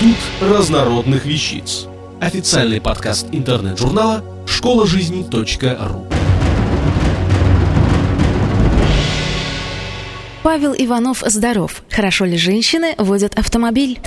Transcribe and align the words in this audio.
Институт 0.00 0.16
разнородных 0.40 1.24
вещиц. 1.24 1.86
Официальный 2.20 2.80
подкаст 2.80 3.28
интернет-журнала 3.30 4.24
школа 4.44 4.88
жизни 4.88 5.24
.ру. 5.30 6.06
Павел 10.42 10.74
Иванов 10.76 11.22
здоров. 11.24 11.84
Хорошо 11.90 12.24
ли 12.24 12.36
женщины 12.36 12.96
водят 12.98 13.38
автомобиль? 13.38 14.00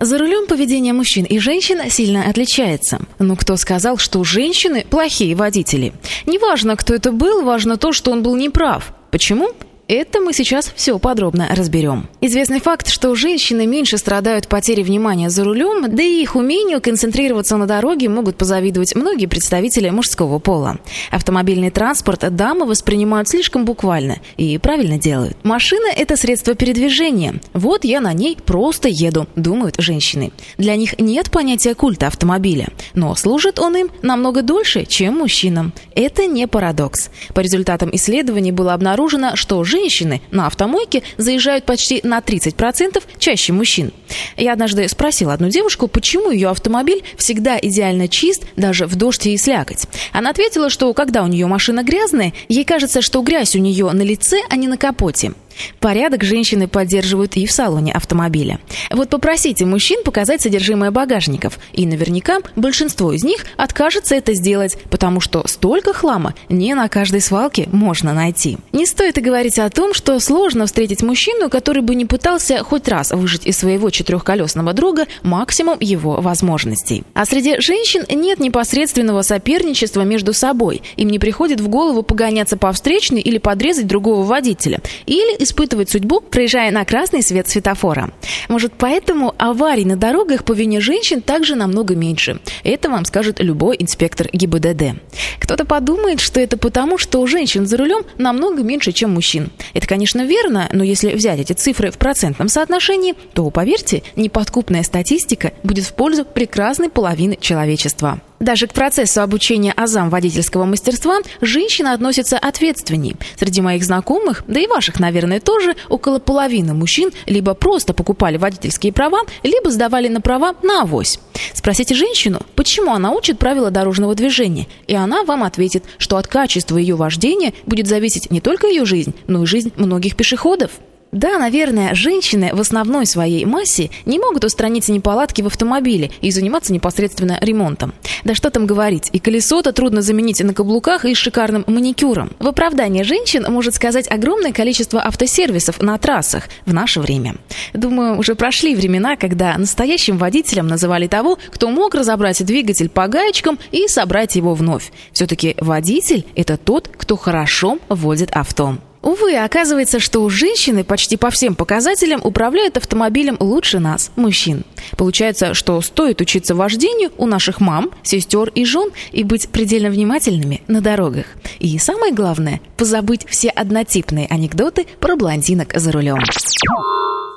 За 0.00 0.18
рулем 0.18 0.46
поведение 0.46 0.94
мужчин 0.94 1.24
и 1.24 1.38
женщин 1.38 1.90
сильно 1.90 2.28
отличается. 2.28 3.00
Но 3.18 3.36
кто 3.36 3.56
сказал, 3.56 3.98
что 3.98 4.24
женщины 4.24 4.86
плохие 4.88 5.34
водители? 5.34 5.92
Неважно, 6.24 6.76
кто 6.76 6.94
это 6.94 7.12
был, 7.12 7.44
важно 7.44 7.76
то, 7.76 7.92
что 7.92 8.12
он 8.12 8.22
был 8.22 8.34
неправ. 8.34 8.94
Почему? 9.10 9.50
Это 9.88 10.18
мы 10.18 10.32
сейчас 10.32 10.72
все 10.74 10.98
подробно 10.98 11.46
разберем. 11.54 12.08
Известный 12.20 12.58
факт, 12.58 12.88
что 12.88 13.14
женщины 13.14 13.68
меньше 13.68 13.98
страдают 13.98 14.48
потерей 14.48 14.82
внимания 14.82 15.30
за 15.30 15.44
рулем, 15.44 15.94
да 15.94 16.02
и 16.02 16.22
их 16.22 16.34
умению 16.34 16.80
концентрироваться 16.82 17.56
на 17.56 17.66
дороге 17.66 18.08
могут 18.08 18.36
позавидовать 18.36 18.96
многие 18.96 19.26
представители 19.26 19.88
мужского 19.90 20.40
пола. 20.40 20.78
Автомобильный 21.12 21.70
транспорт 21.70 22.34
дамы 22.34 22.66
воспринимают 22.66 23.28
слишком 23.28 23.64
буквально 23.64 24.16
и 24.36 24.58
правильно 24.58 24.98
делают. 24.98 25.36
Машина– 25.44 25.86
это 25.96 26.16
средство 26.16 26.54
передвижения. 26.56 27.40
Вот 27.52 27.84
я 27.84 28.00
на 28.00 28.12
ней 28.12 28.36
просто 28.44 28.88
еду, 28.88 29.28
думают 29.36 29.76
женщины. 29.78 30.32
Для 30.58 30.74
них 30.74 30.98
нет 30.98 31.30
понятия 31.30 31.76
культа 31.76 32.08
автомобиля, 32.08 32.70
но 32.94 33.14
служит 33.14 33.60
он 33.60 33.76
им 33.76 33.90
намного 34.02 34.42
дольше, 34.42 34.84
чем 34.84 35.18
мужчинам. 35.18 35.72
Это 35.94 36.26
не 36.26 36.48
парадокс. 36.48 37.10
По 37.34 37.40
результатам 37.40 37.90
исследований 37.92 38.50
было 38.50 38.74
обнаружено, 38.74 39.36
что 39.36 39.62
женщины 39.62 39.75
женщины 39.76 40.22
на 40.30 40.46
автомойке 40.46 41.02
заезжают 41.18 41.64
почти 41.64 42.00
на 42.02 42.18
30% 42.18 43.02
чаще 43.18 43.52
мужчин. 43.52 43.92
Я 44.36 44.54
однажды 44.54 44.88
спросила 44.88 45.34
одну 45.34 45.48
девушку, 45.48 45.86
почему 45.86 46.30
ее 46.30 46.48
автомобиль 46.48 47.04
всегда 47.16 47.58
идеально 47.60 48.08
чист, 48.08 48.44
даже 48.56 48.86
в 48.86 48.96
дождь 48.96 49.26
и 49.26 49.36
слякоть. 49.36 49.86
Она 50.12 50.30
ответила, 50.30 50.70
что 50.70 50.92
когда 50.94 51.22
у 51.22 51.26
нее 51.26 51.46
машина 51.46 51.82
грязная, 51.82 52.32
ей 52.48 52.64
кажется, 52.64 53.02
что 53.02 53.20
грязь 53.20 53.54
у 53.54 53.58
нее 53.58 53.90
на 53.92 54.02
лице, 54.02 54.40
а 54.48 54.56
не 54.56 54.66
на 54.66 54.78
капоте. 54.78 55.32
Порядок 55.80 56.24
женщины 56.24 56.68
поддерживают 56.68 57.36
и 57.36 57.46
в 57.46 57.52
салоне 57.52 57.92
автомобиля. 57.92 58.58
Вот 58.90 59.10
попросите 59.10 59.64
мужчин 59.64 60.02
показать 60.04 60.40
содержимое 60.42 60.90
багажников, 60.90 61.58
и 61.72 61.86
наверняка 61.86 62.38
большинство 62.54 63.12
из 63.12 63.24
них 63.24 63.44
откажется 63.56 64.14
это 64.14 64.34
сделать, 64.34 64.78
потому 64.90 65.20
что 65.20 65.46
столько 65.46 65.92
хлама 65.92 66.34
не 66.48 66.74
на 66.74 66.88
каждой 66.88 67.20
свалке 67.20 67.68
можно 67.72 68.12
найти. 68.12 68.58
Не 68.72 68.86
стоит 68.86 69.18
и 69.18 69.20
говорить 69.20 69.58
о 69.58 69.70
том, 69.70 69.94
что 69.94 70.18
сложно 70.20 70.66
встретить 70.66 71.02
мужчину, 71.02 71.48
который 71.50 71.82
бы 71.82 71.94
не 71.94 72.04
пытался 72.04 72.62
хоть 72.62 72.88
раз 72.88 73.10
выжить 73.10 73.46
из 73.46 73.58
своего 73.58 73.90
четырехколесного 73.90 74.72
друга 74.72 75.06
максимум 75.22 75.78
его 75.80 76.20
возможностей. 76.20 77.04
А 77.14 77.24
среди 77.24 77.60
женщин 77.60 78.04
нет 78.08 78.40
непосредственного 78.40 79.22
соперничества 79.22 80.02
между 80.02 80.32
собой. 80.32 80.82
Им 80.96 81.08
не 81.08 81.18
приходит 81.18 81.60
в 81.60 81.68
голову 81.68 82.02
погоняться 82.02 82.56
по 82.56 82.72
встречной 82.72 83.20
или 83.20 83.38
подрезать 83.38 83.86
другого 83.86 84.24
водителя. 84.24 84.80
Или 85.06 85.42
испытывать 85.46 85.88
судьбу, 85.90 86.20
проезжая 86.20 86.70
на 86.70 86.84
красный 86.84 87.22
свет 87.22 87.48
светофора. 87.48 88.10
Может, 88.48 88.74
поэтому 88.76 89.34
аварий 89.38 89.84
на 89.84 89.96
дорогах 89.96 90.44
по 90.44 90.52
вине 90.52 90.80
женщин 90.80 91.22
также 91.22 91.54
намного 91.54 91.96
меньше. 91.96 92.40
Это 92.64 92.90
вам 92.90 93.04
скажет 93.04 93.40
любой 93.40 93.76
инспектор 93.78 94.28
ГИБДД. 94.32 95.00
Кто-то 95.40 95.64
подумает, 95.64 96.20
что 96.20 96.40
это 96.40 96.56
потому, 96.58 96.98
что 96.98 97.20
у 97.20 97.26
женщин 97.26 97.66
за 97.66 97.76
рулем 97.76 98.04
намного 98.18 98.62
меньше, 98.62 98.92
чем 98.92 99.14
мужчин. 99.14 99.50
Это, 99.72 99.86
конечно, 99.86 100.24
верно, 100.24 100.68
но 100.72 100.84
если 100.84 101.14
взять 101.14 101.40
эти 101.40 101.52
цифры 101.52 101.90
в 101.90 101.98
процентном 101.98 102.48
соотношении, 102.48 103.14
то, 103.32 103.48
поверьте, 103.50 104.02
неподкупная 104.16 104.82
статистика 104.82 105.52
будет 105.62 105.84
в 105.84 105.94
пользу 105.94 106.24
прекрасной 106.24 106.90
половины 106.90 107.38
человечества. 107.40 108.20
Даже 108.40 108.66
к 108.66 108.74
процессу 108.74 109.22
обучения 109.22 109.72
азам 109.72 110.10
водительского 110.10 110.64
мастерства 110.64 111.18
женщина 111.40 111.94
относится 111.94 112.38
ответственней. 112.38 113.16
Среди 113.38 113.60
моих 113.62 113.82
знакомых, 113.82 114.44
да 114.46 114.60
и 114.60 114.66
ваших, 114.66 115.00
наверное, 115.00 115.40
тоже, 115.40 115.74
около 115.88 116.18
половины 116.18 116.74
мужчин 116.74 117.10
либо 117.24 117.54
просто 117.54 117.94
покупали 117.94 118.36
водительские 118.36 118.92
права, 118.92 119.20
либо 119.42 119.70
сдавали 119.70 120.08
на 120.08 120.20
права 120.20 120.54
на 120.62 120.82
авось. 120.82 121.18
Спросите 121.54 121.94
женщину, 121.94 122.40
почему 122.54 122.92
она 122.92 123.12
учит 123.12 123.38
правила 123.38 123.70
дорожного 123.70 124.14
движения, 124.14 124.66
и 124.86 124.94
она 124.94 125.24
вам 125.24 125.42
ответит, 125.42 125.84
что 125.96 126.18
от 126.18 126.26
качества 126.26 126.76
ее 126.76 126.94
вождения 126.94 127.54
будет 127.64 127.86
зависеть 127.86 128.30
не 128.30 128.40
только 128.40 128.66
ее 128.66 128.84
жизнь, 128.84 129.14
но 129.26 129.42
и 129.42 129.46
жизнь 129.46 129.72
многих 129.76 130.14
пешеходов. 130.14 130.72
Да, 131.16 131.38
наверное, 131.38 131.94
женщины 131.94 132.50
в 132.52 132.60
основной 132.60 133.06
своей 133.06 133.46
массе 133.46 133.88
не 134.04 134.18
могут 134.18 134.44
устранить 134.44 134.90
неполадки 134.90 135.40
в 135.40 135.46
автомобиле 135.46 136.10
и 136.20 136.30
заниматься 136.30 136.74
непосредственно 136.74 137.38
ремонтом. 137.40 137.94
Да 138.24 138.34
что 138.34 138.50
там 138.50 138.66
говорить, 138.66 139.08
и 139.14 139.18
колесо-то 139.18 139.72
трудно 139.72 140.02
заменить 140.02 140.42
на 140.42 140.52
каблуках 140.52 141.06
и 141.06 141.14
с 141.14 141.16
шикарным 141.16 141.64
маникюром. 141.68 142.32
В 142.38 142.46
оправдание 142.46 143.02
женщин 143.02 143.46
может 143.48 143.74
сказать 143.74 144.06
огромное 144.10 144.52
количество 144.52 145.06
автосервисов 145.06 145.80
на 145.80 145.96
трассах 145.96 146.50
в 146.66 146.74
наше 146.74 147.00
время. 147.00 147.36
Думаю, 147.72 148.18
уже 148.18 148.34
прошли 148.34 148.76
времена, 148.76 149.16
когда 149.16 149.56
настоящим 149.56 150.18
водителем 150.18 150.66
называли 150.66 151.06
того, 151.06 151.38
кто 151.50 151.70
мог 151.70 151.94
разобрать 151.94 152.44
двигатель 152.44 152.90
по 152.90 153.08
гаечкам 153.08 153.58
и 153.72 153.88
собрать 153.88 154.36
его 154.36 154.52
вновь. 154.52 154.92
Все-таки 155.12 155.56
водитель– 155.62 156.26
это 156.36 156.58
тот, 156.58 156.90
кто 156.94 157.16
хорошо 157.16 157.78
водит 157.88 158.32
авто. 158.32 158.76
Увы, 159.06 159.36
оказывается, 159.36 160.00
что 160.00 160.28
женщины 160.28 160.82
почти 160.82 161.16
по 161.16 161.30
всем 161.30 161.54
показателям 161.54 162.20
управляют 162.24 162.76
автомобилем 162.76 163.36
лучше 163.38 163.78
нас, 163.78 164.10
мужчин. 164.16 164.64
Получается, 164.96 165.54
что 165.54 165.80
стоит 165.80 166.20
учиться 166.20 166.56
вождению 166.56 167.12
у 167.16 167.26
наших 167.26 167.60
мам, 167.60 167.92
сестер 168.02 168.48
и 168.48 168.64
жен 168.64 168.90
и 169.12 169.22
быть 169.22 169.48
предельно 169.48 169.90
внимательными 169.90 170.60
на 170.66 170.80
дорогах. 170.80 171.26
И 171.60 171.78
самое 171.78 172.12
главное, 172.12 172.60
позабыть 172.76 173.24
все 173.28 173.50
однотипные 173.50 174.26
анекдоты 174.26 174.86
про 174.98 175.14
блондинок 175.14 175.72
за 175.76 175.92
рулем. 175.92 176.18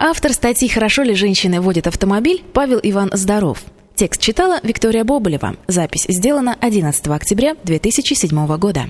Автор 0.02 0.34
статьи 0.34 0.68
«Хорошо 0.70 1.04
ли 1.04 1.14
женщины 1.14 1.62
водят 1.62 1.86
автомобиль» 1.86 2.42
Павел 2.52 2.80
Иван 2.82 3.12
Здоров. 3.14 3.62
Текст 3.94 4.20
читала 4.20 4.60
Виктория 4.64 5.04
Боболева. 5.04 5.56
Запись 5.68 6.08
сделана 6.10 6.58
11 6.62 7.10
октября 7.10 7.56
2007 7.64 8.58
года. 8.58 8.90